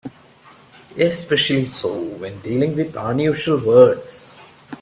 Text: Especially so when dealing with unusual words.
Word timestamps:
Especially 0.97 1.67
so 1.67 2.01
when 2.03 2.39
dealing 2.41 2.75
with 2.75 2.95
unusual 2.97 3.59
words. 3.63 4.41